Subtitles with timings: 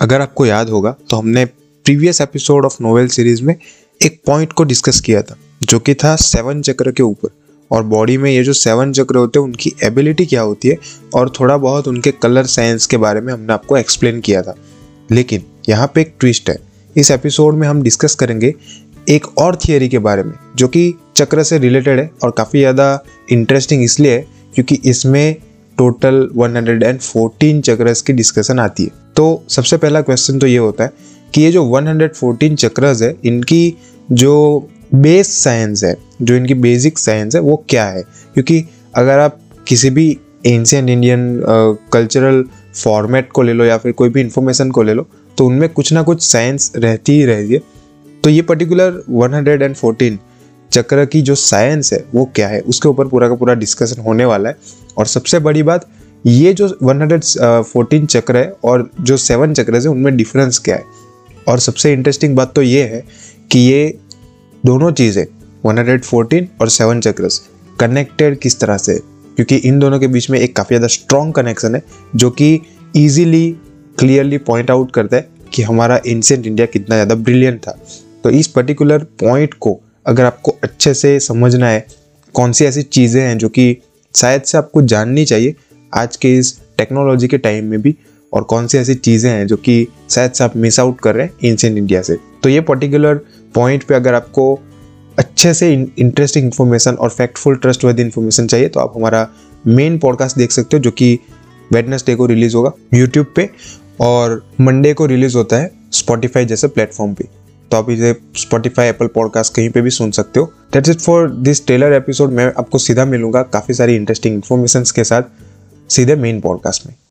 [0.00, 3.54] अगर आपको याद होगा तो हमने previous episode of novel series में
[4.00, 7.28] एक पॉइंट को डिस्कस किया था, जो कि था सेवन चक्र के ऊपर।
[7.70, 10.76] और बॉडी में ये जो सेवन चक्र होते हैं, उनकी एबिलिटी क्या होती है,
[11.14, 14.54] और थोड़ा बहुत उनके कलर साइंस के बारे में हमने आपको एक्सप्लेन किया था।
[15.10, 16.56] लेकिन यहाँ पे एक ट्विस्ट है।
[16.96, 18.54] इस एपिसोड में हम डिस्कस करेंगे
[19.08, 23.02] एक और थियोरी के बारे में, जो कि चक्र से रिलेटेड है और काफ़ी ज़्यादा
[23.32, 25.36] इंटरेस्टिंग इसलिए है, क्योंकि इसमें
[25.80, 30.92] टोटल 114 चक्रस की डिस्कशन आती है। तो सबसे पहला क्वेश्चन तो ये होता है
[31.34, 33.76] कि ये जो 114 चक्रस है, इनकी
[34.12, 38.02] जो बेस साइंस है, जो इनकी बेसिक साइंस है, वो क्या है?
[38.34, 38.64] क्योंकि
[38.94, 40.08] अगर आप किसी भी
[40.46, 41.42] एंशियंट इंडियन
[41.92, 45.06] कल्चरल फॉर्मेट को ले लो या फिर कोई भी इंफॉर्मेशन को ले लो
[45.38, 47.60] तो उनमें कुछ ना कुछ साइंस रहती ही रहती है।
[48.24, 50.18] तो ये पर्टिकुलर 114
[50.70, 52.60] चक्र की जो साइंस है, वो क्या है?
[52.60, 54.56] उसके ऊपर पूरा का पूरा डिस्कशन होने वाला है।
[55.00, 55.86] और सबसे बड़ी बात,
[56.24, 60.84] ये जो 114 चक्र है और जो सेवन चक्र है, उनमें डिफरेंस क्या है?
[61.48, 63.04] और सबसे इंटरेस्टिंग बात तो ये है
[63.52, 63.98] कि ये
[64.64, 65.24] दोनों चीज़ें
[65.64, 67.40] 114 और सेवन चक्रस
[67.80, 68.94] कनेक्टेड किस तरह से
[69.36, 71.82] क्योंकि इन दोनों के बीच में एक काफ़ी ज़्यादा स्ट्रॉन्ग कनेक्शन है,
[72.16, 72.60] जो कि
[72.96, 73.50] ईजिली
[73.98, 77.78] क्लियरली पॉइंट आउट करता है कि हमारा एंशेंट इंडिया कितना ज़्यादा ब्रिलियंट था।
[78.24, 81.86] तो इस पर्टिकुलर पॉइंट को अगर आपको अच्छे से समझना है,
[82.34, 83.76] कौन सी ऐसी चीज़ें हैं जो कि
[84.14, 85.54] शायद से आपको जाननी चाहिए
[85.94, 87.94] आज के इस टेक्नोलॉजी के टाइम में भी
[88.32, 91.26] और कौन सी ऐसी चीज़ें हैं जो कि शायद से आप मिस आउट कर रहे
[91.26, 93.20] हैं एंशियंट इंडिया से। तो ये पर्टिकुलर
[93.54, 94.60] पॉइंट पे अगर आपको
[95.18, 99.28] अच्छे से इंटरेस्टिंग इन्फॉर्मेशन और फैक्टफुल ट्रस्ट वर्दी इन्फॉर्मेशन चाहिए तो आप हमारा
[99.66, 101.18] मेन पॉडकास्ट देख सकते हो जो कि
[101.72, 103.50] वेडनेसडे को रिलीज़ होगा यूट्यूब पे
[104.00, 107.39] और मंडे को रिलीज़ होता है स्पॉटिफाई जैसे प्लेटफॉर्म पे।
[107.70, 111.30] तो आप इसे स्पॉटिफाई एप्पल पॉडकास्ट कहीं पे भी सुन सकते हो। That's it for
[111.30, 115.22] this trailer episode मैं आपको सीधा मिलूँगा काफ़ी सारी इंटरेस्टिंग इन्फॉर्मेशन के साथ,
[115.90, 116.94] सीधे मेन पॉडकास्ट में।